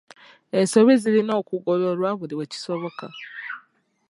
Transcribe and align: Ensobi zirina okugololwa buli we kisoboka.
Ensobi 0.59 0.93
zirina 1.01 1.33
okugololwa 1.41 2.09
buli 2.19 2.33
we 2.39 2.45
kisoboka. 2.51 3.07